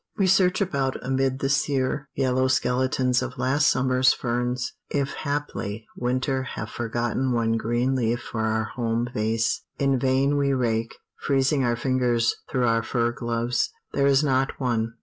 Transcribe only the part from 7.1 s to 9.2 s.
one green leaf for our home